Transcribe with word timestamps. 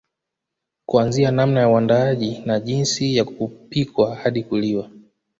Kuanzia 0.85 1.31
namna 1.31 1.59
ya 1.59 1.69
uandaaji 1.69 2.43
na 2.45 2.59
jinsi 2.59 3.17
ya 3.17 3.25
kupikwa 3.25 4.15
hadi 4.15 4.43
kuliwa 4.43 4.89